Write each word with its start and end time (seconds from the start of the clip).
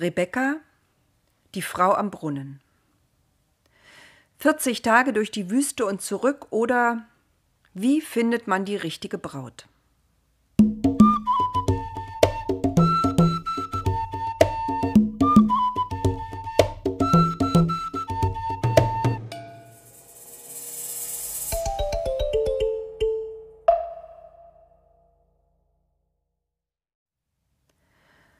Rebekka, 0.00 0.56
die 1.54 1.60
Frau 1.60 1.92
am 1.92 2.10
Brunnen. 2.10 2.62
40 4.38 4.80
Tage 4.80 5.12
durch 5.12 5.30
die 5.30 5.50
Wüste 5.50 5.84
und 5.84 6.00
zurück 6.00 6.46
oder 6.48 7.06
wie 7.74 8.00
findet 8.00 8.46
man 8.46 8.64
die 8.64 8.76
richtige 8.76 9.18
Braut? 9.18 9.66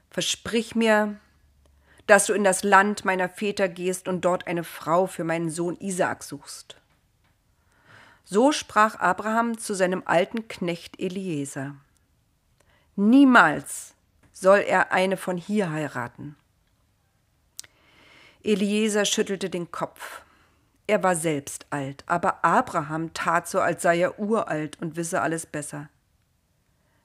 Versprich 0.09 0.75
mir, 0.75 1.21
dass 2.11 2.27
du 2.27 2.33
in 2.33 2.43
das 2.43 2.65
Land 2.65 3.05
meiner 3.05 3.29
Väter 3.29 3.69
gehst 3.69 4.09
und 4.09 4.25
dort 4.25 4.49
eine 4.49 4.65
Frau 4.65 5.07
für 5.07 5.23
meinen 5.23 5.49
Sohn 5.49 5.77
Isaak 5.77 6.25
suchst. 6.25 6.75
So 8.25 8.51
sprach 8.51 8.97
Abraham 8.97 9.59
zu 9.59 9.75
seinem 9.75 10.03
alten 10.07 10.49
Knecht 10.49 10.99
Eliezer. 10.99 11.77
Niemals 12.97 13.95
soll 14.33 14.59
er 14.59 14.91
eine 14.91 15.17
von 15.17 15.37
hier 15.37 15.71
heiraten. 15.71 16.35
Eliezer 18.43 19.05
schüttelte 19.05 19.49
den 19.49 19.71
Kopf. 19.71 20.23
Er 20.89 21.05
war 21.05 21.15
selbst 21.15 21.67
alt, 21.71 22.03
aber 22.07 22.45
Abraham 22.45 23.15
tat 23.15 23.47
so, 23.47 23.61
als 23.61 23.83
sei 23.83 24.01
er 24.01 24.19
uralt 24.19 24.81
und 24.81 24.97
wisse 24.97 25.23
alles 25.23 25.47
besser. 25.47 25.89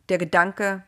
Der 0.09 0.17
Gedanke, 0.17 0.83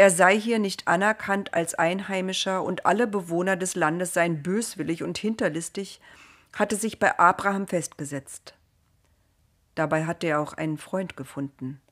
er 0.00 0.10
sei 0.10 0.40
hier 0.40 0.58
nicht 0.58 0.88
anerkannt 0.88 1.52
als 1.52 1.74
Einheimischer 1.74 2.62
und 2.62 2.86
alle 2.86 3.06
Bewohner 3.06 3.56
des 3.56 3.74
Landes 3.74 4.14
seien 4.14 4.42
böswillig 4.42 5.02
und 5.02 5.18
hinterlistig, 5.18 6.00
hatte 6.54 6.76
sich 6.76 6.98
bei 6.98 7.18
Abraham 7.18 7.68
festgesetzt. 7.68 8.54
Dabei 9.74 10.06
hatte 10.06 10.26
er 10.26 10.40
auch 10.40 10.54
einen 10.54 10.78
Freund 10.78 11.18
gefunden. 11.18 11.82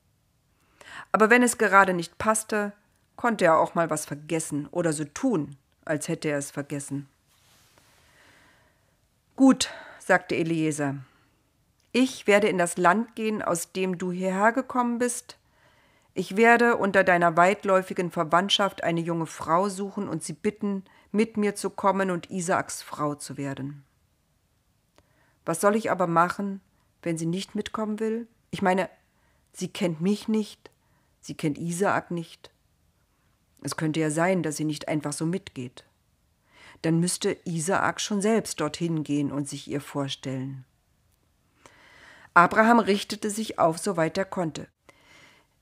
Aber 1.13 1.29
wenn 1.29 1.43
es 1.43 1.59
gerade 1.59 1.93
nicht 1.93 2.17
passte, 2.17 2.73
konnte 3.17 3.45
er 3.45 3.59
auch 3.59 3.75
mal 3.75 3.91
was 3.91 4.07
vergessen 4.07 4.69
oder 4.71 4.95
so 4.95 5.05
tun, 5.05 5.57
als 5.85 6.09
hätte 6.09 6.29
er 6.29 6.39
es 6.39 6.51
vergessen. 6.51 7.11
Gut, 9.37 9.69
sagte 9.99 10.35
Eliezer, 10.35 10.95
ich 11.93 12.27
werde 12.27 12.49
in 12.49 12.57
das 12.57 12.79
Land 12.79 13.17
gehen, 13.17 13.43
aus 13.43 13.73
dem 13.73 13.99
du 13.99 14.13
hierher 14.13 14.53
gekommen 14.53 14.99
bist, 14.99 15.38
ich 16.15 16.37
werde 16.37 16.77
unter 16.77 17.05
deiner 17.05 17.37
weitläufigen 17.37 18.11
Verwandtschaft 18.11 18.83
eine 18.83 19.01
junge 19.01 19.27
Frau 19.27 19.69
suchen 19.69 20.09
und 20.09 20.25
sie 20.25 20.33
bitten, 20.33 20.85
mit 21.13 21.37
mir 21.37 21.55
zu 21.55 21.71
kommen 21.71 22.11
und 22.11 22.31
Isaaks 22.31 22.83
Frau 22.83 23.15
zu 23.15 23.37
werden. 23.37 23.85
Was 25.45 25.61
soll 25.61 25.77
ich 25.77 25.91
aber 25.91 26.07
machen, 26.07 26.61
wenn 27.03 27.17
sie 27.17 27.27
nicht 27.27 27.55
mitkommen 27.55 28.01
will? 28.01 28.27
Ich 28.51 28.63
meine, 28.63 28.91
sie 29.53 29.69
kennt 29.69 30.01
mich 30.01 30.29
nicht, 30.29 30.71
sie 31.21 31.35
kennt 31.35 31.57
Isaak 31.57 32.11
nicht. 32.11 32.51
Es 33.63 33.77
könnte 33.77 34.01
ja 34.01 34.11
sein, 34.11 34.43
dass 34.43 34.57
sie 34.57 34.65
nicht 34.65 34.89
einfach 34.89 35.13
so 35.13 35.25
mitgeht. 35.27 35.85
Dann 36.83 37.01
müsste 37.01 37.37
Isaak 37.45 38.01
schon 38.01 38.21
selbst 38.21 38.61
dorthin 38.61 39.03
gehen 39.03 39.33
und 39.33 39.49
sich 39.49 39.69
ihr 39.69 39.81
vorstellen. 39.81 40.65
Abraham 42.35 42.79
richtete 42.79 43.31
sich 43.31 43.59
auf, 43.59 43.79
soweit 43.79 44.17
er 44.17 44.25
konnte. 44.25 44.69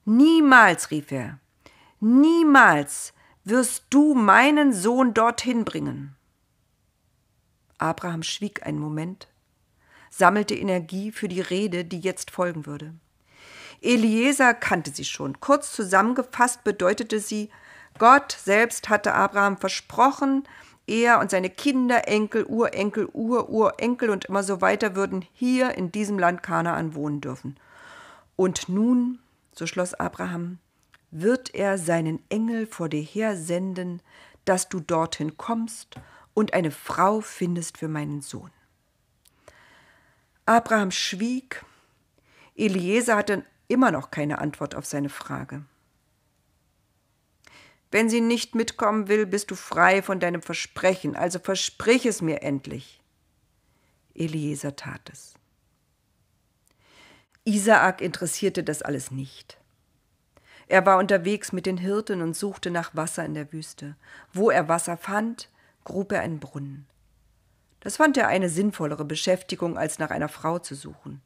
Niemals, 0.09 0.93
rief 0.93 1.11
er, 1.11 1.41
niemals 1.99 3.13
wirst 3.43 3.87
du 3.91 4.15
meinen 4.15 4.73
Sohn 4.73 5.15
dorthin 5.15 5.65
bringen. 5.65 6.15
Abraham 7.79 8.23
schwieg 8.23 8.65
einen 8.65 8.79
Moment, 8.79 9.27
sammelte 10.09 10.55
Energie 10.55 11.11
für 11.11 11.27
die 11.27 11.41
Rede, 11.41 11.85
die 11.85 11.99
jetzt 11.99 12.31
folgen 12.31 12.67
würde. 12.67 12.95
Eliezer 13.83 14.55
kannte 14.55 14.93
sie 14.93 15.05
schon. 15.05 15.41
Kurz 15.41 15.73
zusammengefasst 15.73 16.63
bedeutete 16.63 17.19
sie, 17.19 17.51
Gott 17.99 18.31
selbst 18.31 18.89
hatte 18.89 19.13
Abraham 19.13 19.57
versprochen, 19.57 20.45
er 20.87 21.19
und 21.19 21.33
seine 21.33 21.51
Kinder, 21.51 22.07
Enkel, 22.07 22.45
Urenkel, 22.45 23.09
Ururenkel 23.13 24.11
und 24.11 24.27
immer 24.27 24.45
so 24.45 24.61
weiter 24.61 24.95
würden 24.95 25.27
hier 25.33 25.75
in 25.75 25.91
diesem 25.91 26.17
Land 26.17 26.45
Kanaan 26.45 26.95
wohnen 26.95 27.21
dürfen. 27.21 27.57
Und 28.37 28.69
nun 28.69 29.19
so 29.57 29.67
schloss 29.67 29.95
Abraham, 29.95 30.59
wird 31.11 31.55
er 31.55 31.79
seinen 31.79 32.23
Engel 32.29 32.67
vor 32.67 32.89
dir 32.89 33.03
her 33.03 33.37
senden, 33.37 34.03
dass 34.45 34.69
du 34.69 34.81
dorthin 34.81 35.37
kommst 35.37 35.97
und 36.35 36.53
eine 36.53 36.71
Frau 36.71 37.21
findest 37.21 37.79
für 37.79 37.89
meinen 37.89 38.21
Sohn. 38.21 38.51
Abraham 40.45 40.91
schwieg. 40.91 41.65
Eliezer 42.55 43.17
hatte 43.17 43.45
immer 43.69 43.91
noch 43.91 44.11
keine 44.11 44.39
Antwort 44.39 44.75
auf 44.75 44.87
seine 44.87 45.09
Frage. 45.09 45.65
Wenn 47.91 48.11
sie 48.11 48.21
nicht 48.21 48.55
mitkommen 48.55 49.09
will, 49.09 49.27
bist 49.27 49.51
du 49.51 49.55
frei 49.55 50.03
von 50.03 50.21
deinem 50.21 50.43
Versprechen, 50.43 51.17
also 51.17 51.39
versprich 51.39 52.05
es 52.07 52.21
mir 52.21 52.43
endlich. 52.43 53.01
Eliezer 54.15 54.77
tat 54.77 55.09
es. 55.13 55.36
Isaak 57.47 58.01
interessierte 58.01 58.65
das 58.65 58.83
alles 58.83 59.13
nicht. 59.13 59.57
Er 60.67 60.85
war 60.85 60.99
unterwegs 60.99 61.53
mit 61.53 61.65
den 61.65 61.77
Hirten 61.77 62.21
und 62.21 62.35
suchte 62.35 62.73
nach 62.73 62.97
Wasser 62.97 63.25
in 63.25 63.35
der 63.35 63.53
Wüste. 63.53 63.95
Wo 64.33 64.51
er 64.51 64.69
Wasser 64.69 64.97
fand, 64.97 65.49
grub 65.85 66.11
er 66.11 66.23
einen 66.23 66.41
Brunnen. 66.41 66.87
Das 67.79 67.99
fand 67.99 68.17
er 68.17 68.27
eine 68.27 68.49
sinnvollere 68.49 69.05
Beschäftigung, 69.05 69.79
als 69.79 70.01
nach 70.01 70.11
einer 70.11 70.29
Frau 70.29 70.59
zu 70.59 70.75
suchen. 70.75 71.23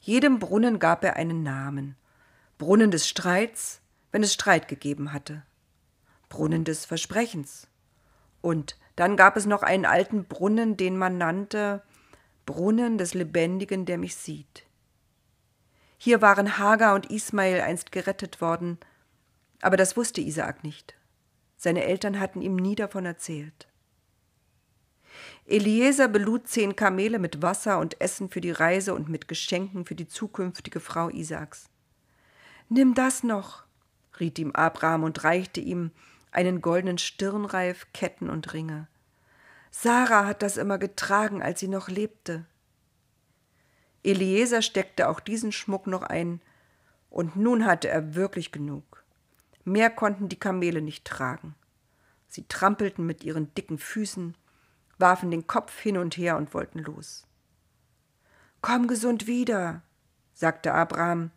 Jedem 0.00 0.38
Brunnen 0.38 0.78
gab 0.78 1.02
er 1.02 1.16
einen 1.16 1.42
Namen. 1.42 1.96
Brunnen 2.58 2.90
des 2.90 3.08
Streits, 3.08 3.80
wenn 4.12 4.22
es 4.22 4.34
Streit 4.34 4.68
gegeben 4.68 5.14
hatte. 5.14 5.44
Brunnen 6.28 6.64
des 6.64 6.84
Versprechens. 6.84 7.68
Und 8.42 8.76
dann 8.96 9.16
gab 9.16 9.38
es 9.38 9.46
noch 9.46 9.62
einen 9.62 9.86
alten 9.86 10.26
Brunnen, 10.26 10.76
den 10.76 10.98
man 10.98 11.16
nannte 11.16 11.82
Brunnen 12.44 12.98
des 12.98 13.14
Lebendigen, 13.14 13.86
der 13.86 13.96
mich 13.96 14.14
sieht. 14.14 14.66
Hier 16.04 16.20
waren 16.20 16.58
Hagar 16.58 16.94
und 16.94 17.10
Ismael 17.10 17.62
einst 17.62 17.90
gerettet 17.90 18.42
worden, 18.42 18.76
aber 19.62 19.78
das 19.78 19.96
wusste 19.96 20.20
Isaak 20.20 20.62
nicht. 20.62 20.94
Seine 21.56 21.82
Eltern 21.84 22.20
hatten 22.20 22.42
ihm 22.42 22.56
nie 22.56 22.74
davon 22.74 23.06
erzählt. 23.06 23.68
Eliezer 25.46 26.08
belud 26.08 26.46
zehn 26.46 26.76
Kamele 26.76 27.18
mit 27.18 27.40
Wasser 27.40 27.78
und 27.78 28.02
Essen 28.02 28.28
für 28.28 28.42
die 28.42 28.50
Reise 28.50 28.92
und 28.92 29.08
mit 29.08 29.28
Geschenken 29.28 29.86
für 29.86 29.94
die 29.94 30.06
zukünftige 30.06 30.78
Frau 30.78 31.08
Isaaks. 31.08 31.70
Nimm 32.68 32.92
das 32.92 33.22
noch, 33.22 33.64
riet 34.20 34.38
ihm 34.38 34.50
Abraham 34.50 35.04
und 35.04 35.24
reichte 35.24 35.62
ihm 35.62 35.90
einen 36.32 36.60
goldenen 36.60 36.98
Stirnreif, 36.98 37.86
Ketten 37.94 38.28
und 38.28 38.52
Ringe. 38.52 38.88
Sarah 39.70 40.26
hat 40.26 40.42
das 40.42 40.58
immer 40.58 40.76
getragen, 40.76 41.40
als 41.40 41.60
sie 41.60 41.68
noch 41.68 41.88
lebte. 41.88 42.44
Eliezer 44.04 44.62
steckte 44.62 45.08
auch 45.08 45.18
diesen 45.18 45.50
Schmuck 45.50 45.86
noch 45.86 46.02
ein, 46.02 46.40
und 47.10 47.36
nun 47.36 47.64
hatte 47.64 47.88
er 47.88 48.14
wirklich 48.14 48.52
genug. 48.52 49.04
Mehr 49.64 49.88
konnten 49.88 50.28
die 50.28 50.38
Kamele 50.38 50.82
nicht 50.82 51.04
tragen. 51.04 51.54
Sie 52.28 52.44
trampelten 52.48 53.06
mit 53.06 53.24
ihren 53.24 53.54
dicken 53.54 53.78
Füßen, 53.78 54.36
warfen 54.98 55.30
den 55.30 55.46
Kopf 55.46 55.78
hin 55.78 55.96
und 55.96 56.16
her 56.16 56.36
und 56.36 56.52
wollten 56.54 56.80
los. 56.80 57.26
Komm 58.60 58.88
gesund 58.88 59.26
wieder, 59.26 59.82
sagte 60.32 60.74
Abraham, 60.74 61.30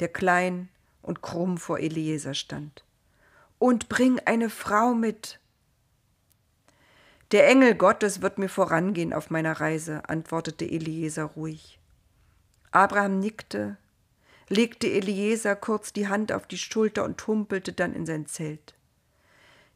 der 0.00 0.08
klein 0.08 0.68
und 1.02 1.20
krumm 1.20 1.58
vor 1.58 1.78
Eliezer 1.78 2.34
stand, 2.34 2.84
und 3.58 3.88
bring 3.88 4.18
eine 4.24 4.50
Frau 4.50 4.94
mit. 4.94 5.38
Der 7.32 7.48
Engel 7.48 7.74
Gottes 7.74 8.22
wird 8.22 8.38
mir 8.38 8.48
vorangehen 8.48 9.12
auf 9.12 9.30
meiner 9.30 9.60
Reise, 9.60 10.08
antwortete 10.08 10.64
Eliezer 10.64 11.24
ruhig. 11.24 11.79
Abraham 12.72 13.18
nickte, 13.18 13.76
legte 14.48 14.86
Eliezer 14.86 15.56
kurz 15.56 15.92
die 15.92 16.08
Hand 16.08 16.32
auf 16.32 16.46
die 16.46 16.58
Schulter 16.58 17.04
und 17.04 17.26
humpelte 17.26 17.72
dann 17.72 17.94
in 17.94 18.06
sein 18.06 18.26
Zelt. 18.26 18.74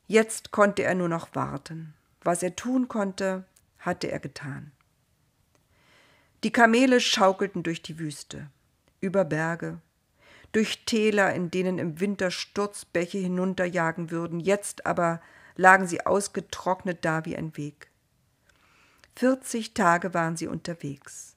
Jetzt 0.06 0.52
konnte 0.52 0.82
er 0.82 0.94
nur 0.94 1.08
noch 1.08 1.34
warten. 1.34 1.94
Was 2.22 2.42
er 2.42 2.56
tun 2.56 2.88
konnte, 2.88 3.44
hatte 3.78 4.10
er 4.10 4.20
getan. 4.20 4.72
Die 6.42 6.52
Kamele 6.52 7.00
schaukelten 7.00 7.62
durch 7.62 7.82
die 7.82 7.98
Wüste, 7.98 8.50
über 9.00 9.24
Berge, 9.24 9.80
durch 10.52 10.84
Täler, 10.84 11.34
in 11.34 11.50
denen 11.50 11.78
im 11.78 12.00
Winter 12.00 12.30
Sturzbäche 12.30 13.18
hinunterjagen 13.18 14.10
würden, 14.10 14.40
jetzt 14.40 14.86
aber 14.86 15.20
lagen 15.56 15.86
sie 15.86 16.04
ausgetrocknet 16.04 17.04
da 17.04 17.24
wie 17.24 17.36
ein 17.36 17.56
Weg. 17.56 17.88
Vierzig 19.16 19.74
Tage 19.74 20.14
waren 20.14 20.36
sie 20.36 20.46
unterwegs. 20.46 21.33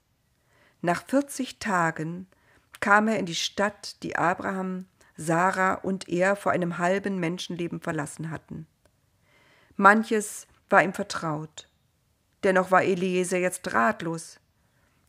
Nach 0.82 1.04
40 1.06 1.60
Tagen 1.60 2.28
kam 2.80 3.08
er 3.08 3.20
in 3.20 3.26
die 3.26 3.36
Stadt, 3.36 4.02
die 4.04 4.16
Abraham, 4.16 4.86
Sarah 5.16 5.74
und 5.74 6.08
er 6.08 6.36
vor 6.36 6.52
einem 6.52 6.78
halben 6.78 7.20
Menschenleben 7.20 7.82
verlassen 7.82 8.30
hatten. 8.30 8.68
Manches 9.76 10.48
war 10.70 10.84
ihm 10.84 10.94
vertraut. 10.94 11.68
Dennoch 12.44 12.72
war 12.72 12.84
Eliezer 12.84 13.40
jetzt 13.40 13.74
ratlos. 13.74 14.40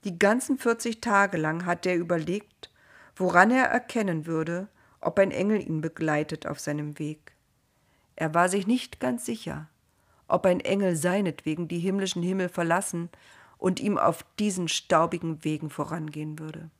Die 0.05 0.19
ganzen 0.19 0.59
40 0.59 1.01
Tage 1.01 1.37
lang 1.37 1.67
hatte 1.67 1.91
er 1.91 1.97
überlegt, 1.97 2.71
woran 3.17 3.51
er 3.51 3.67
erkennen 3.67 4.27
würde, 4.27 4.69
ob 5.01 5.19
ein 5.19 5.31
Engel 5.31 5.61
ihn 5.61 5.81
begleitet 5.81 6.47
auf 6.47 6.61
seinem 6.61 6.99
Weg. 6.99 7.33
Er 8.17 8.35
war 8.35 8.49
sich 8.49 8.67
nicht 8.67 9.01
ganz 9.01 9.27
sicher, 9.27 9.69
ob 10.27 10.47
ein 10.47 10.61
Engel 10.61 10.97
seinetwegen 10.97 11.69
die 11.69 11.79
himmlischen 11.79 12.23
Himmel 12.23 12.49
verlassen 12.49 13.11
und 13.59 13.81
ihm 13.81 13.99
auf 13.99 14.25
diesen 14.39 14.69
staubigen 14.69 15.45
Wegen 15.45 15.69
vorangehen 15.69 16.39
würde. 16.39 16.71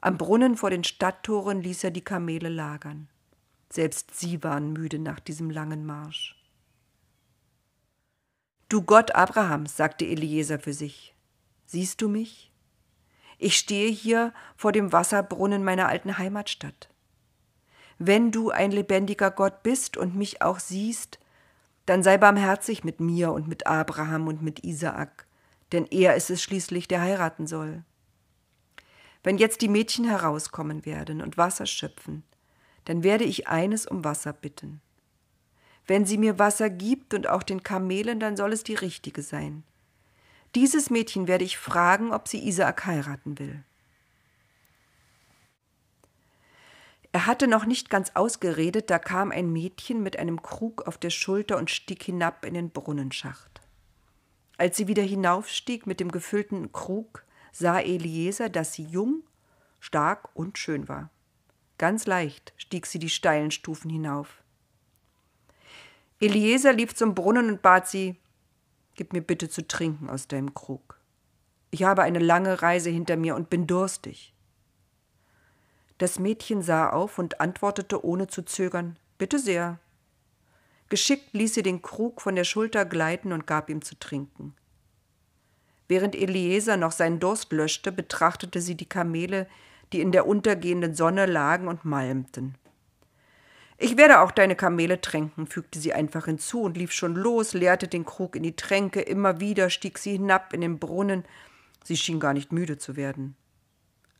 Am 0.00 0.18
Brunnen 0.18 0.56
vor 0.56 0.70
den 0.70 0.84
Stadttoren 0.84 1.60
ließ 1.60 1.84
er 1.84 1.90
die 1.90 2.04
Kamele 2.04 2.48
lagern. 2.48 3.08
Selbst 3.70 4.14
sie 4.14 4.42
waren 4.42 4.72
müde 4.72 4.98
nach 4.98 5.18
diesem 5.18 5.50
langen 5.50 5.84
Marsch. 5.84 6.36
Du 8.68 8.82
Gott 8.82 9.14
Abrahams, 9.14 9.76
sagte 9.76 10.04
Eliezer 10.04 10.58
für 10.58 10.72
sich, 10.72 11.14
siehst 11.66 12.00
du 12.00 12.08
mich? 12.08 12.52
Ich 13.38 13.56
stehe 13.56 13.90
hier 13.90 14.32
vor 14.56 14.72
dem 14.72 14.92
Wasserbrunnen 14.92 15.64
meiner 15.64 15.88
alten 15.88 16.18
Heimatstadt. 16.18 16.88
Wenn 17.98 18.30
du 18.30 18.50
ein 18.50 18.70
lebendiger 18.70 19.30
Gott 19.30 19.62
bist 19.62 19.96
und 19.96 20.14
mich 20.14 20.42
auch 20.42 20.58
siehst, 20.58 21.18
dann 21.86 22.02
sei 22.02 22.16
barmherzig 22.16 22.84
mit 22.84 23.00
mir 23.00 23.32
und 23.32 23.48
mit 23.48 23.66
Abraham 23.66 24.28
und 24.28 24.42
mit 24.42 24.64
Isaak, 24.64 25.26
denn 25.72 25.86
er 25.86 26.14
ist 26.14 26.30
es 26.30 26.42
schließlich, 26.42 26.88
der 26.88 27.00
heiraten 27.00 27.46
soll. 27.46 27.84
Wenn 29.22 29.38
jetzt 29.38 29.62
die 29.62 29.68
Mädchen 29.68 30.04
herauskommen 30.04 30.84
werden 30.84 31.22
und 31.22 31.36
Wasser 31.36 31.66
schöpfen, 31.66 32.24
dann 32.84 33.02
werde 33.02 33.24
ich 33.24 33.48
eines 33.48 33.86
um 33.86 34.04
Wasser 34.04 34.32
bitten. 34.32 34.80
Wenn 35.86 36.06
sie 36.06 36.18
mir 36.18 36.38
Wasser 36.38 36.70
gibt 36.70 37.14
und 37.14 37.28
auch 37.28 37.42
den 37.42 37.62
Kamelen, 37.62 38.20
dann 38.20 38.36
soll 38.36 38.52
es 38.52 38.64
die 38.64 38.74
richtige 38.74 39.22
sein. 39.22 39.64
Dieses 40.54 40.88
Mädchen 40.88 41.26
werde 41.26 41.44
ich 41.44 41.58
fragen, 41.58 42.12
ob 42.12 42.28
sie 42.28 42.46
Isaak 42.46 42.86
heiraten 42.86 43.38
will. 43.38 43.64
Er 47.14 47.26
hatte 47.26 47.46
noch 47.46 47.64
nicht 47.64 47.90
ganz 47.90 48.10
ausgeredet, 48.14 48.90
da 48.90 48.98
kam 48.98 49.30
ein 49.30 49.52
Mädchen 49.52 50.02
mit 50.02 50.18
einem 50.18 50.42
Krug 50.42 50.88
auf 50.88 50.98
der 50.98 51.10
Schulter 51.10 51.58
und 51.58 51.70
stieg 51.70 52.02
hinab 52.02 52.44
in 52.44 52.54
den 52.54 52.70
Brunnenschacht. 52.70 53.60
Als 54.58 54.76
sie 54.76 54.88
wieder 54.88 55.04
hinaufstieg 55.04 55.86
mit 55.86 56.00
dem 56.00 56.10
gefüllten 56.10 56.72
Krug, 56.72 57.22
sah 57.52 57.78
Eliezer, 57.78 58.48
dass 58.48 58.72
sie 58.72 58.82
jung, 58.82 59.22
stark 59.78 60.28
und 60.34 60.58
schön 60.58 60.88
war. 60.88 61.08
Ganz 61.78 62.04
leicht 62.06 62.52
stieg 62.56 62.84
sie 62.84 62.98
die 62.98 63.08
steilen 63.08 63.52
Stufen 63.52 63.92
hinauf. 63.92 64.42
Eliezer 66.18 66.72
lief 66.72 66.96
zum 66.96 67.14
Brunnen 67.14 67.48
und 67.48 67.62
bat 67.62 67.86
sie, 67.86 68.16
Gib 68.96 69.12
mir 69.12 69.22
bitte 69.22 69.48
zu 69.48 69.68
trinken 69.68 70.10
aus 70.10 70.26
deinem 70.26 70.52
Krug. 70.52 70.98
Ich 71.70 71.84
habe 71.84 72.02
eine 72.02 72.18
lange 72.18 72.60
Reise 72.60 72.90
hinter 72.90 73.16
mir 73.16 73.36
und 73.36 73.50
bin 73.50 73.68
durstig. 73.68 74.33
Das 75.98 76.18
Mädchen 76.18 76.62
sah 76.62 76.90
auf 76.90 77.18
und 77.18 77.40
antwortete 77.40 78.04
ohne 78.04 78.26
zu 78.26 78.42
zögern 78.42 78.98
Bitte 79.16 79.38
sehr. 79.38 79.78
Geschickt 80.88 81.32
ließ 81.32 81.54
sie 81.54 81.62
den 81.62 81.82
Krug 81.82 82.20
von 82.20 82.34
der 82.34 82.44
Schulter 82.44 82.84
gleiten 82.84 83.32
und 83.32 83.46
gab 83.46 83.70
ihm 83.70 83.82
zu 83.82 83.98
trinken. 83.98 84.54
Während 85.88 86.14
Eliezer 86.14 86.76
noch 86.76 86.92
seinen 86.92 87.20
Durst 87.20 87.52
löschte, 87.52 87.92
betrachtete 87.92 88.60
sie 88.60 88.74
die 88.74 88.88
Kamele, 88.88 89.46
die 89.92 90.00
in 90.00 90.12
der 90.12 90.26
untergehenden 90.26 90.94
Sonne 90.94 91.26
lagen 91.26 91.68
und 91.68 91.84
malmten. 91.84 92.56
Ich 93.76 93.96
werde 93.96 94.20
auch 94.20 94.30
deine 94.30 94.56
Kamele 94.56 95.00
tränken, 95.00 95.46
fügte 95.46 95.78
sie 95.78 95.92
einfach 95.92 96.26
hinzu 96.26 96.62
und 96.62 96.76
lief 96.76 96.92
schon 96.92 97.14
los, 97.14 97.54
leerte 97.54 97.88
den 97.88 98.04
Krug 98.04 98.36
in 98.36 98.42
die 98.42 98.56
Tränke, 98.56 99.00
immer 99.00 99.40
wieder 99.40 99.68
stieg 99.68 99.98
sie 99.98 100.12
hinab 100.12 100.52
in 100.52 100.60
den 100.60 100.78
Brunnen, 100.78 101.24
sie 101.82 101.96
schien 101.96 102.20
gar 102.20 102.32
nicht 102.32 102.52
müde 102.52 102.78
zu 102.78 102.96
werden. 102.96 103.36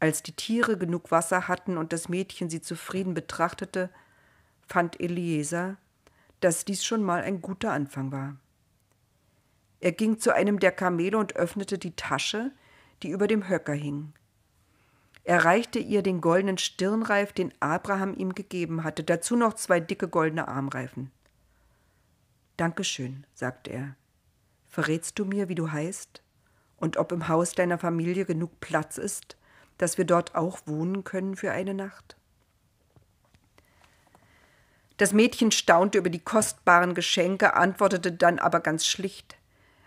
Als 0.05 0.23
die 0.23 0.33
Tiere 0.33 0.77
genug 0.77 1.11
Wasser 1.11 1.49
hatten 1.49 1.79
und 1.79 1.95
das 1.95 2.11
Mädchen 2.11 2.51
sie 2.51 2.61
zufrieden 2.61 3.15
betrachtete, 3.15 3.89
fand 4.67 5.01
Eliezer, 5.01 5.79
dass 6.41 6.67
dies 6.67 6.85
schon 6.85 7.03
mal 7.03 7.23
ein 7.23 7.41
guter 7.41 7.73
Anfang 7.73 8.13
war. 8.13 8.37
Er 9.81 9.93
ging 9.93 10.19
zu 10.19 10.35
einem 10.35 10.59
der 10.59 10.73
Kamele 10.73 11.17
und 11.17 11.37
öffnete 11.37 11.79
die 11.79 11.97
Tasche, 11.97 12.53
die 13.03 13.09
über 13.09 13.29
dem 13.29 13.49
Höcker 13.49 13.73
hing. 13.73 14.13
Er 15.23 15.47
reichte 15.47 15.79
ihr 15.79 16.03
den 16.03 16.21
goldenen 16.21 16.59
Stirnreif, 16.59 17.33
den 17.33 17.55
Abraham 17.61 18.13
ihm 18.13 18.35
gegeben 18.35 18.85
hatte, 18.85 19.05
dazu 19.05 19.37
noch 19.37 19.55
zwei 19.55 19.81
dicke 19.81 20.09
goldene 20.09 20.49
Armreifen. 20.49 21.13
Dankeschön, 22.59 23.27
sagte 23.33 23.71
er. 23.71 23.97
Verrätst 24.69 25.19
du 25.19 25.25
mir, 25.25 25.49
wie 25.49 25.55
du 25.55 25.73
heißt 25.73 26.23
und 26.77 26.99
ob 26.99 27.11
im 27.11 27.29
Haus 27.29 27.53
deiner 27.53 27.79
Familie 27.79 28.27
genug 28.27 28.61
Platz 28.61 28.99
ist, 28.99 29.39
dass 29.79 29.99
wir 29.99 30.05
dort 30.05 30.35
auch 30.35 30.59
wohnen 30.67 31.05
können 31.05 31.37
für 31.37 31.53
eine 31.53 31.75
Nacht? 31.75 32.17
Das 34.97 35.13
Mädchen 35.13 35.51
staunte 35.51 35.99
über 35.99 36.11
die 36.11 36.21
kostbaren 36.21 36.95
Geschenke, 36.95 37.55
antwortete 37.55 38.13
dann 38.13 38.39
aber 38.39 38.61
ganz 38.61 38.87
schlicht 38.87 39.37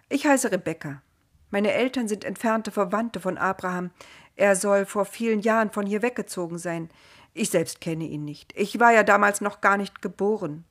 Ich 0.10 0.26
heiße 0.26 0.52
Rebekka. 0.52 1.02
Meine 1.50 1.72
Eltern 1.72 2.10
sind 2.10 2.26
entfernte 2.26 2.72
Verwandte 2.72 3.22
von 3.22 3.38
Abraham. 3.38 3.92
Er 4.36 4.56
soll 4.56 4.86
vor 4.86 5.06
vielen 5.06 5.40
Jahren 5.40 5.72
von 5.72 5.86
hier 5.86 6.02
weggezogen 6.02 6.58
sein. 6.58 6.90
Ich 7.34 7.52
selbst 7.52 7.80
kenne 7.80 8.04
ihn 8.04 8.26
nicht. 8.26 8.54
Ich 8.58 8.80
war 8.80 8.92
ja 8.92 9.04
damals 9.04 9.42
noch 9.42 9.62
gar 9.62 9.78
nicht 9.78 10.02
geboren. 10.02 10.66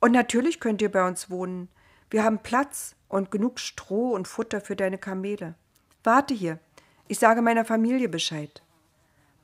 Und 0.00 0.12
natürlich 0.12 0.58
könnt 0.58 0.82
ihr 0.82 0.90
bei 0.90 1.06
uns 1.06 1.30
wohnen. 1.30 1.68
Wir 2.10 2.24
haben 2.24 2.38
Platz 2.38 2.96
und 3.08 3.30
genug 3.30 3.60
Stroh 3.60 4.12
und 4.12 4.26
Futter 4.26 4.60
für 4.60 4.74
deine 4.74 4.98
Kamele. 4.98 5.54
Warte 6.02 6.34
hier. 6.34 6.58
Ich 7.08 7.18
sage 7.18 7.40
meiner 7.40 7.64
Familie 7.64 8.10
Bescheid. 8.10 8.62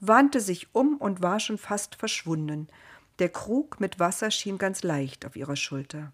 Wandte 0.00 0.40
sich 0.40 0.74
um 0.74 0.98
und 0.98 1.22
war 1.22 1.40
schon 1.40 1.56
fast 1.56 1.94
verschwunden. 1.94 2.68
Der 3.18 3.30
Krug 3.30 3.80
mit 3.80 3.98
Wasser 3.98 4.30
schien 4.30 4.58
ganz 4.58 4.82
leicht 4.82 5.24
auf 5.24 5.34
ihrer 5.34 5.56
Schulter. 5.56 6.12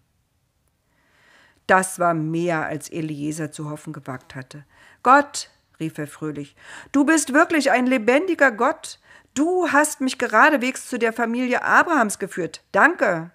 Das 1.67 1.99
war 1.99 2.13
mehr, 2.13 2.65
als 2.65 2.89
Eliezer 2.89 3.51
zu 3.51 3.69
hoffen 3.69 3.91
gewagt 3.91 4.33
hatte. 4.33 4.65
Gott, 5.03 5.49
rief 5.79 5.97
er 5.97 6.07
fröhlich, 6.07 6.55
du 6.93 7.03
bist 7.05 7.33
wirklich 7.33 7.71
ein 7.71 7.85
lebendiger 7.85 8.51
Gott. 8.51 8.99
Du 9.33 9.69
hast 9.69 9.99
mich 9.99 10.17
geradewegs 10.17 10.87
zu 10.87 10.97
der 10.97 11.11
Familie 11.11 11.63
Abrahams 11.63 12.17
geführt. 12.17 12.63
Danke. 12.71 13.31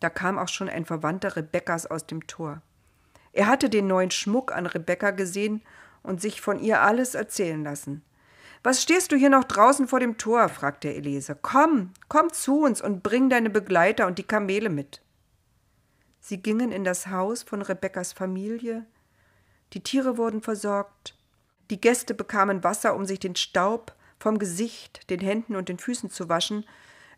Da 0.00 0.10
kam 0.10 0.38
auch 0.38 0.48
schon 0.48 0.68
ein 0.68 0.84
Verwandter 0.84 1.36
Rebekkas 1.36 1.86
aus 1.86 2.06
dem 2.06 2.26
Tor. 2.26 2.60
Er 3.32 3.46
hatte 3.46 3.70
den 3.70 3.86
neuen 3.86 4.10
Schmuck 4.10 4.52
an 4.52 4.66
Rebekka 4.66 5.10
gesehen 5.12 5.62
und 6.02 6.20
sich 6.20 6.40
von 6.40 6.58
ihr 6.58 6.82
alles 6.82 7.14
erzählen 7.14 7.62
lassen. 7.62 8.02
Was 8.62 8.80
stehst 8.80 9.10
du 9.10 9.16
hier 9.16 9.30
noch 9.30 9.44
draußen 9.44 9.88
vor 9.88 9.98
dem 9.98 10.18
Tor? 10.18 10.48
fragte 10.48 10.92
Eliezer. 10.94 11.34
Komm, 11.34 11.92
komm 12.08 12.32
zu 12.32 12.60
uns 12.60 12.80
und 12.80 13.02
bring 13.02 13.28
deine 13.28 13.50
Begleiter 13.50 14.06
und 14.06 14.18
die 14.18 14.26
Kamele 14.26 14.68
mit. 14.68 15.02
Sie 16.20 16.38
gingen 16.38 16.70
in 16.70 16.84
das 16.84 17.08
Haus 17.08 17.42
von 17.42 17.62
Rebekkas 17.62 18.12
Familie. 18.12 18.86
Die 19.72 19.82
Tiere 19.82 20.16
wurden 20.16 20.42
versorgt. 20.42 21.18
Die 21.70 21.80
Gäste 21.80 22.14
bekamen 22.14 22.62
Wasser, 22.62 22.94
um 22.94 23.04
sich 23.04 23.18
den 23.18 23.34
Staub 23.34 23.96
vom 24.20 24.38
Gesicht, 24.38 25.10
den 25.10 25.18
Händen 25.18 25.56
und 25.56 25.68
den 25.68 25.78
Füßen 25.78 26.10
zu 26.10 26.28
waschen. 26.28 26.64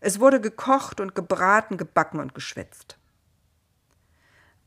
Es 0.01 0.21
wurde 0.21 0.41
gekocht 0.41 1.01
und 1.01 1.15
gebraten, 1.15 1.77
gebacken 1.77 2.21
und 2.21 2.35
geschwätzt. 2.35 2.97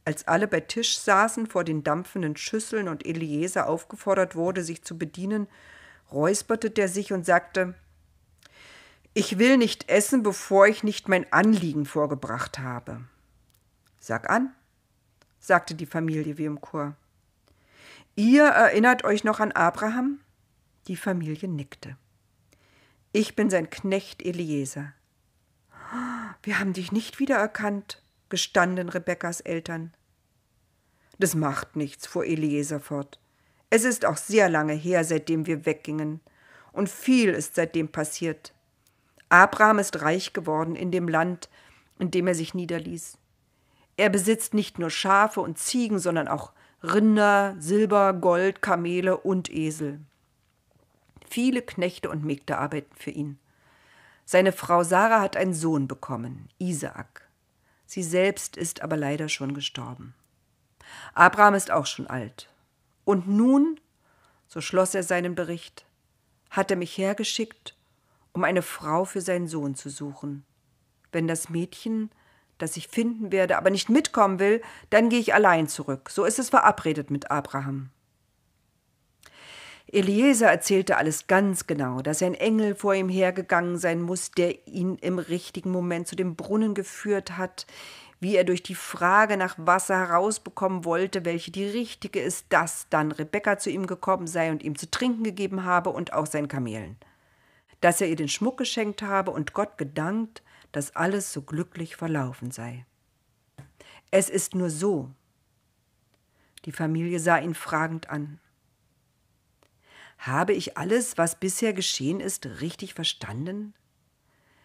Als 0.07 0.25
alle 0.25 0.47
bei 0.47 0.61
Tisch 0.61 0.97
saßen 0.99 1.47
vor 1.47 1.65
den 1.65 1.83
dampfenden 1.83 2.37
Schüsseln 2.37 2.87
und 2.87 3.05
Eliezer 3.05 3.67
aufgefordert 3.67 4.35
wurde, 4.35 4.63
sich 4.63 4.81
zu 4.81 4.97
bedienen, 4.97 5.49
räusperte 6.13 6.71
der 6.71 6.87
sich 6.87 7.11
und 7.11 7.25
sagte 7.25 7.75
Ich 9.13 9.37
will 9.37 9.57
nicht 9.57 9.89
essen, 9.89 10.23
bevor 10.23 10.65
ich 10.65 10.81
nicht 10.81 11.09
mein 11.09 11.29
Anliegen 11.33 11.85
vorgebracht 11.85 12.57
habe. 12.59 13.01
Sag 13.99 14.29
an, 14.29 14.55
sagte 15.41 15.75
die 15.75 15.85
Familie 15.85 16.37
wie 16.37 16.45
im 16.45 16.61
Chor. 16.61 16.95
Ihr 18.15 18.45
erinnert 18.45 19.03
euch 19.03 19.25
noch 19.25 19.41
an 19.41 19.51
Abraham? 19.51 20.21
Die 20.87 20.95
Familie 20.95 21.49
nickte. 21.49 21.97
Ich 23.11 23.35
bin 23.35 23.49
sein 23.49 23.69
Knecht 23.69 24.23
Eliezer. 24.23 24.93
Wir 26.43 26.59
haben 26.59 26.71
dich 26.71 26.93
nicht 26.93 27.19
wiedererkannt, 27.19 28.01
gestanden 28.29 28.87
Rebekkas 28.87 29.41
Eltern. 29.41 29.91
Das 31.19 31.35
macht 31.35 31.75
nichts, 31.75 32.07
fuhr 32.07 32.25
Eliezer 32.25 32.79
fort. 32.79 33.19
Es 33.69 33.83
ist 33.83 34.05
auch 34.05 34.17
sehr 34.17 34.49
lange 34.49 34.73
her, 34.73 35.03
seitdem 35.03 35.45
wir 35.45 35.65
weggingen, 35.65 36.21
und 36.71 36.89
viel 36.89 37.29
ist 37.29 37.55
seitdem 37.55 37.89
passiert. 37.89 38.53
Abraham 39.29 39.79
ist 39.79 40.01
reich 40.01 40.31
geworden 40.33 40.75
in 40.75 40.91
dem 40.91 41.07
Land, 41.07 41.49
in 41.99 42.11
dem 42.11 42.27
er 42.27 42.35
sich 42.35 42.53
niederließ. 42.53 43.17
Er 43.97 44.09
besitzt 44.09 44.53
nicht 44.53 44.77
nur 44.77 44.91
Schafe 44.91 45.41
und 45.41 45.57
Ziegen, 45.57 45.99
sondern 45.99 46.27
auch 46.27 46.53
Rinder, 46.83 47.55
Silber, 47.57 48.13
Gold, 48.13 48.61
Kamele 48.61 49.17
und 49.17 49.51
Esel. 49.51 49.99
Viele 51.27 51.61
Knechte 51.63 52.09
und 52.09 52.23
Mägde 52.23 52.57
arbeiten 52.59 52.95
für 52.95 53.11
ihn. 53.11 53.39
Seine 54.23 54.51
Frau 54.51 54.83
Sarah 54.83 55.21
hat 55.21 55.35
einen 55.35 55.53
Sohn 55.53 55.87
bekommen, 55.87 56.49
Isaak. 56.59 57.27
Sie 57.85 58.03
selbst 58.03 58.55
ist 58.55 58.81
aber 58.81 58.97
leider 58.97 59.29
schon 59.29 59.53
gestorben. 59.53 60.13
Abraham 61.13 61.55
ist 61.55 61.71
auch 61.71 61.85
schon 61.85 62.07
alt. 62.07 62.49
Und 63.05 63.27
nun, 63.27 63.79
so 64.47 64.61
schloss 64.61 64.95
er 64.95 65.03
seinen 65.03 65.35
Bericht, 65.35 65.85
hat 66.49 66.71
er 66.71 66.77
mich 66.77 66.97
hergeschickt, 66.97 67.75
um 68.33 68.43
eine 68.43 68.61
Frau 68.61 69.05
für 69.05 69.21
seinen 69.21 69.47
Sohn 69.47 69.75
zu 69.75 69.89
suchen. 69.89 70.45
Wenn 71.11 71.27
das 71.27 71.49
Mädchen, 71.49 72.11
das 72.57 72.77
ich 72.77 72.87
finden 72.87 73.31
werde, 73.31 73.57
aber 73.57 73.69
nicht 73.69 73.89
mitkommen 73.89 74.39
will, 74.39 74.61
dann 74.89 75.09
gehe 75.09 75.19
ich 75.19 75.33
allein 75.33 75.67
zurück. 75.67 76.09
So 76.09 76.25
ist 76.25 76.39
es 76.39 76.49
verabredet 76.49 77.11
mit 77.11 77.31
Abraham. 77.31 77.89
Eliezer 79.89 80.47
erzählte 80.47 80.97
alles 80.97 81.27
ganz 81.27 81.65
genau, 81.65 82.01
dass 82.01 82.21
ein 82.21 82.33
Engel 82.33 82.75
vor 82.75 82.93
ihm 82.93 83.07
hergegangen 83.07 83.77
sein 83.77 84.01
muss, 84.01 84.31
der 84.31 84.67
ihn 84.67 84.97
im 84.97 85.17
richtigen 85.17 85.71
Moment 85.71 86.07
zu 86.07 86.17
dem 86.17 86.35
Brunnen 86.35 86.73
geführt 86.73 87.37
hat, 87.37 87.65
wie 88.19 88.35
er 88.35 88.43
durch 88.43 88.63
die 88.63 88.75
Frage 88.75 89.37
nach 89.37 89.55
Wasser 89.57 89.97
herausbekommen 89.97 90.85
wollte, 90.85 91.23
welche 91.23 91.51
die 91.51 91.65
richtige 91.65 92.19
ist, 92.19 92.47
dass 92.49 92.87
dann 92.89 93.11
Rebekka 93.11 93.59
zu 93.59 93.69
ihm 93.69 93.85
gekommen 93.85 94.27
sei 94.27 94.51
und 94.51 94.63
ihm 94.63 94.75
zu 94.77 94.89
trinken 94.89 95.23
gegeben 95.23 95.63
habe 95.63 95.91
und 95.91 96.13
auch 96.13 96.25
sein 96.25 96.47
Kamelen. 96.47 96.97
Dass 97.81 98.01
er 98.01 98.07
ihr 98.07 98.15
den 98.15 98.29
Schmuck 98.29 98.57
geschenkt 98.57 99.03
habe 99.03 99.31
und 99.31 99.53
Gott 99.53 99.77
gedankt, 99.77 100.41
dass 100.71 100.95
alles 100.95 101.31
so 101.31 101.43
glücklich 101.43 101.95
verlaufen 101.95 102.51
sei. 102.51 102.85
Es 104.09 104.29
ist 104.29 104.55
nur 104.55 104.69
so. 104.69 105.11
Die 106.65 106.71
Familie 106.71 107.19
sah 107.19 107.37
ihn 107.37 107.53
fragend 107.53 108.09
an. 108.09 108.39
Habe 110.17 110.53
ich 110.53 110.77
alles, 110.77 111.17
was 111.17 111.39
bisher 111.39 111.73
geschehen 111.73 112.19
ist, 112.19 112.45
richtig 112.61 112.93
verstanden? 112.93 113.73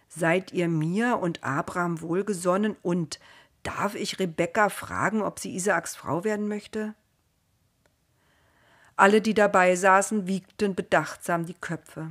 Seid 0.08 0.52
ihr 0.52 0.68
mir 0.68 1.18
und 1.18 1.44
Abraham 1.44 2.00
wohlgesonnen 2.00 2.76
und 2.82 3.18
darf 3.62 3.94
ich 3.94 4.18
Rebekka 4.18 4.68
fragen, 4.68 5.22
ob 5.22 5.38
sie 5.38 5.54
Isaaks 5.54 5.96
Frau 5.96 6.24
werden 6.24 6.48
möchte? 6.48 6.94
Alle, 8.96 9.20
die 9.20 9.34
dabei 9.34 9.74
saßen, 9.74 10.26
wiegten 10.26 10.74
bedachtsam 10.74 11.46
die 11.46 11.54
Köpfe. 11.54 12.10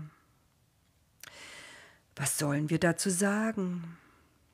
Was 2.16 2.38
sollen 2.38 2.70
wir 2.70 2.80
dazu 2.80 3.10
sagen? 3.10 3.98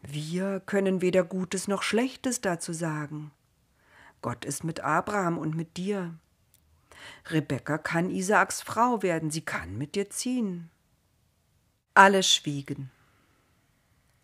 Wir 0.01 0.59
können 0.59 1.01
weder 1.01 1.23
Gutes 1.23 1.67
noch 1.67 1.83
Schlechtes 1.83 2.41
dazu 2.41 2.73
sagen. 2.73 3.31
Gott 4.21 4.45
ist 4.45 4.63
mit 4.63 4.81
Abraham 4.81 5.37
und 5.37 5.55
mit 5.55 5.77
dir. 5.77 6.13
Rebekka 7.29 7.77
kann 7.77 8.09
Isaaks 8.09 8.61
Frau 8.61 9.01
werden, 9.01 9.31
sie 9.31 9.41
kann 9.41 9.77
mit 9.77 9.95
dir 9.95 10.09
ziehen. 10.09 10.69
Alle 11.93 12.23
schwiegen. 12.23 12.91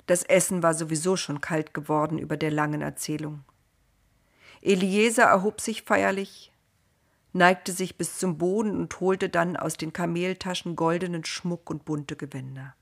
Das 0.06 0.24
Essen 0.24 0.64
war 0.64 0.74
sowieso 0.74 1.16
schon 1.16 1.42
kalt 1.42 1.74
geworden 1.74 2.18
über 2.18 2.38
der 2.38 2.52
langen 2.52 2.82
Erzählung. 2.82 3.44
Eliezer 4.62 5.24
erhob 5.24 5.62
sich 5.62 5.84
feierlich, 5.84 6.52
neigte 7.34 7.72
sich 7.72 7.98
bis 7.98 8.18
zum 8.18 8.38
Boden 8.38 8.78
und 8.78 9.00
holte 9.00 9.30
dann 9.30 9.58
aus 9.58 9.76
den 9.76 9.94
Kameltaschen 9.94 10.76
goldenen 10.76 11.26
Schmuck 11.26 11.70
und 11.70 11.86
bunte 11.86 12.16
Gewänder. 12.16 12.76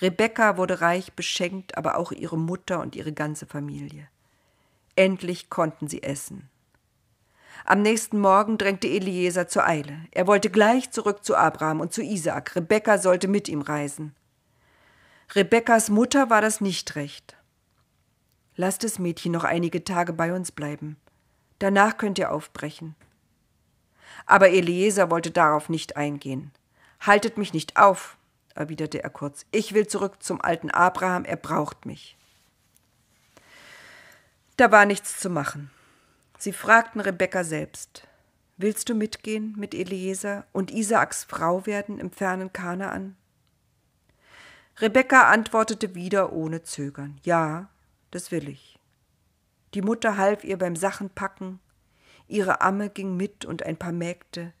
Rebekka 0.00 0.56
wurde 0.56 0.80
reich 0.80 1.12
beschenkt, 1.12 1.76
aber 1.76 1.96
auch 1.96 2.12
ihre 2.12 2.38
Mutter 2.38 2.80
und 2.80 2.96
ihre 2.96 3.12
ganze 3.12 3.46
Familie. 3.46 4.08
Endlich 4.96 5.50
konnten 5.50 5.86
sie 5.88 6.02
essen. 6.02 6.48
Am 7.64 7.82
nächsten 7.82 8.18
Morgen 8.18 8.58
drängte 8.58 8.88
Eliezer 8.88 9.46
zur 9.46 9.66
Eile. 9.66 10.06
Er 10.10 10.26
wollte 10.26 10.50
gleich 10.50 10.90
zurück 10.90 11.24
zu 11.24 11.36
Abraham 11.36 11.80
und 11.80 11.92
zu 11.92 12.02
Isaak. 12.02 12.56
Rebekka 12.56 12.98
sollte 12.98 13.28
mit 13.28 13.48
ihm 13.48 13.62
reisen. 13.62 14.14
Rebekkas 15.34 15.88
Mutter 15.88 16.28
war 16.28 16.42
das 16.42 16.60
nicht 16.60 16.94
recht. 16.94 17.38
Lass 18.54 18.76
das 18.76 18.98
Mädchen 18.98 19.32
noch 19.32 19.44
einige 19.44 19.82
Tage 19.82 20.12
bei 20.12 20.34
uns 20.34 20.52
bleiben. 20.52 20.98
Danach 21.58 21.96
könnt 21.96 22.18
ihr 22.18 22.30
aufbrechen. 22.30 22.94
Aber 24.26 24.50
Eliezer 24.50 25.10
wollte 25.10 25.30
darauf 25.30 25.70
nicht 25.70 25.96
eingehen. 25.96 26.52
Haltet 27.00 27.38
mich 27.38 27.54
nicht 27.54 27.78
auf, 27.78 28.18
erwiderte 28.54 29.02
er 29.02 29.08
kurz. 29.08 29.46
Ich 29.52 29.72
will 29.72 29.86
zurück 29.86 30.22
zum 30.22 30.38
alten 30.38 30.70
Abraham, 30.70 31.24
er 31.24 31.36
braucht 31.36 31.86
mich. 31.86 32.18
Da 34.58 34.70
war 34.70 34.84
nichts 34.84 35.18
zu 35.18 35.30
machen. 35.30 35.70
Sie 36.36 36.52
fragten 36.52 37.00
Rebekka 37.00 37.42
selbst: 37.42 38.06
Willst 38.58 38.90
du 38.90 38.94
mitgehen 38.94 39.54
mit 39.56 39.72
Eliezer 39.72 40.44
und 40.52 40.70
Isaaks 40.70 41.24
Frau 41.24 41.64
werden 41.64 41.98
im 41.98 42.10
fernen 42.10 42.52
Kanaan? 42.52 43.16
Rebekka 44.78 45.30
antwortete 45.30 45.94
wieder 45.94 46.32
ohne 46.32 46.62
Zögern: 46.62 47.20
Ja, 47.24 47.68
das 48.10 48.30
will 48.30 48.48
ich. 48.48 48.78
Die 49.74 49.82
Mutter 49.82 50.16
half 50.16 50.44
ihr 50.44 50.58
beim 50.58 50.76
Sachenpacken, 50.76 51.60
ihre 52.28 52.60
Amme 52.60 52.90
ging 52.90 53.16
mit 53.16 53.44
und 53.44 53.62
ein 53.62 53.76
paar 53.76 53.92
Mägde. 53.92 54.52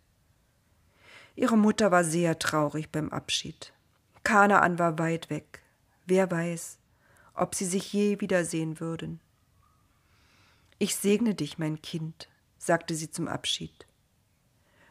Ihre 1.34 1.56
Mutter 1.56 1.90
war 1.90 2.04
sehr 2.04 2.38
traurig 2.38 2.90
beim 2.90 3.10
Abschied. 3.10 3.72
Kanaan 4.24 4.78
war 4.78 4.98
weit 4.98 5.30
weg. 5.30 5.62
Wer 6.06 6.30
weiß, 6.30 6.78
ob 7.34 7.54
sie 7.54 7.64
sich 7.64 7.92
je 7.92 8.20
wiedersehen 8.20 8.80
würden. 8.80 9.20
Ich 10.78 10.96
segne 10.96 11.34
dich, 11.34 11.58
mein 11.58 11.80
Kind, 11.80 12.28
sagte 12.58 12.94
sie 12.94 13.10
zum 13.10 13.28
Abschied. 13.28 13.86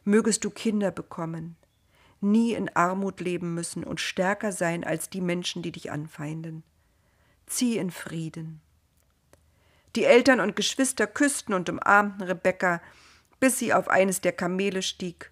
Mögest 0.03 0.43
du 0.43 0.49
Kinder 0.49 0.89
bekommen, 0.89 1.57
nie 2.21 2.53
in 2.53 2.69
Armut 2.75 3.19
leben 3.19 3.53
müssen 3.53 3.83
und 3.83 3.99
stärker 3.99 4.51
sein 4.51 4.83
als 4.83 5.09
die 5.09 5.21
Menschen, 5.21 5.61
die 5.61 5.71
dich 5.71 5.91
anfeinden. 5.91 6.63
Zieh 7.47 7.77
in 7.77 7.91
Frieden. 7.91 8.61
Die 9.95 10.05
Eltern 10.05 10.39
und 10.39 10.55
Geschwister 10.55 11.07
küssten 11.07 11.53
und 11.53 11.69
umarmten 11.69 12.21
Rebekka, 12.25 12.81
bis 13.39 13.59
sie 13.59 13.73
auf 13.73 13.89
eines 13.89 14.21
der 14.21 14.31
Kamele 14.31 14.81
stieg. 14.81 15.31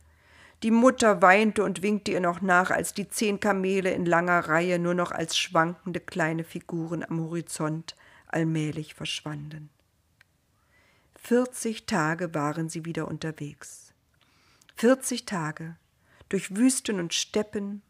Die 0.64 0.72
Mutter 0.72 1.22
weinte 1.22 1.64
und 1.64 1.82
winkte 1.82 2.12
ihr 2.12 2.20
noch 2.20 2.42
nach, 2.42 2.70
als 2.70 2.94
die 2.94 3.08
zehn 3.08 3.40
Kamele 3.40 3.92
in 3.92 4.06
langer 4.06 4.50
Reihe 4.50 4.78
nur 4.78 4.94
noch 4.94 5.12
als 5.12 5.38
schwankende 5.38 6.02
kleine 6.02 6.44
Figuren 6.44 7.04
am 7.04 7.22
Horizont 7.22 7.96
allmählich 8.28 8.94
verschwanden. 8.94 9.70
40 11.24 11.86
Tage 11.86 12.34
waren 12.34 12.68
sie 12.68 12.84
wieder 12.84 13.08
unterwegs. 13.08 13.94
40 14.76 15.26
Tage 15.26 15.78
durch 16.30 16.56
Wüsten 16.56 17.00
und 17.00 17.14
Steppen, 17.14 17.82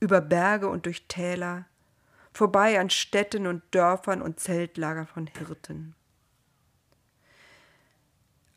über 0.00 0.20
Berge 0.20 0.68
und 0.68 0.86
durch 0.86 1.06
Täler, 1.06 1.66
vorbei 2.32 2.80
an 2.80 2.90
Städten 2.90 3.46
und 3.46 3.62
Dörfern 3.70 4.20
und 4.20 4.40
Zeltlagern 4.40 5.06
von 5.06 5.26
Hirten. 5.26 5.94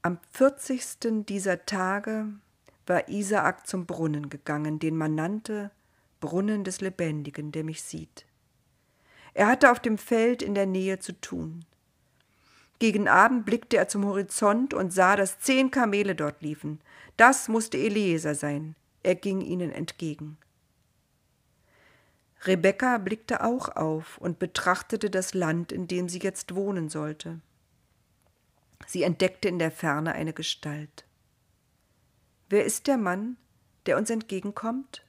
Am 0.02 0.18
40. 0.32 1.26
dieser 1.26 1.66
Tage 1.66 2.28
war 2.86 3.08
Isaak 3.10 3.68
zum 3.68 3.86
Brunnen 3.86 4.30
gegangen, 4.30 4.80
den 4.80 4.96
man 4.96 5.16
nannte 5.16 5.72
Brunnen 6.20 6.64
des 6.64 6.82
Lebendigen, 6.82 7.52
der 7.52 7.64
mich 7.64 7.84
sieht. 7.84 8.26
Er 9.34 9.48
hatte 9.48 9.72
auf 9.72 9.80
dem 9.80 9.98
Feld 9.98 10.42
in 10.42 10.56
der 10.56 10.66
Nähe 10.66 11.00
zu 11.00 11.14
tun. 11.14 11.66
Gegen 12.80 13.08
Abend 13.10 13.46
blickte 13.46 13.78
er 13.78 13.90
zum 13.90 14.06
Horizont 14.06 14.74
und 14.74 14.92
sah, 14.92 15.16
dass 15.16 15.40
zehn 15.40 15.70
Kamele 15.70 16.16
dort 16.16 16.42
liefen. 16.42 16.80
Das 17.18 17.50
musste 17.50 17.78
Eliezer 17.78 18.36
sein. 18.36 18.76
Er 19.04 19.16
ging 19.16 19.42
ihnen 19.42 19.72
entgegen. 19.72 20.38
Rebekka 22.44 22.98
blickte 22.98 23.44
auch 23.44 23.70
auf 23.76 24.18
und 24.18 24.40
betrachtete 24.40 25.10
das 25.10 25.34
Land, 25.34 25.72
in 25.72 25.88
dem 25.88 26.08
sie 26.08 26.20
jetzt 26.20 26.56
wohnen 26.56 26.90
sollte. 26.90 27.42
Sie 28.88 29.04
entdeckte 29.04 29.50
in 29.50 29.60
der 29.60 29.72
Ferne 29.72 30.14
eine 30.14 30.34
Gestalt. 30.34 31.06
Wer 32.48 32.66
ist 32.66 32.88
der 32.88 32.98
Mann, 32.98 33.38
der 33.86 33.98
uns 33.98 34.10
entgegenkommt? 34.10 35.04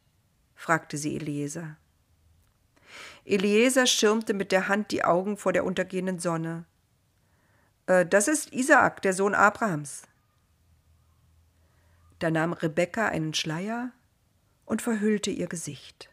fragte 0.55 0.99
sie 0.99 1.17
Eliezer. 1.17 1.77
Eliezer 3.25 3.87
schirmte 3.87 4.35
mit 4.35 4.53
der 4.53 4.69
Hand 4.69 4.91
die 4.91 5.05
Augen 5.05 5.37
vor 5.37 5.53
der 5.53 5.65
untergehenden 5.65 6.19
Sonne. 6.19 6.65
Äh, 7.87 8.05
das 8.05 8.29
ist 8.29 8.53
Isaak, 8.53 9.03
der 9.03 9.13
Sohn 9.13 9.35
Abrahams. 9.35 10.03
Da 12.21 12.31
nahm 12.31 12.53
Rebekka 12.53 13.09
einen 13.09 13.35
Schleier 13.35 13.93
und 14.67 14.83
verhüllte 14.83 15.31
ihr 15.31 15.49
Gesicht. 15.49 16.10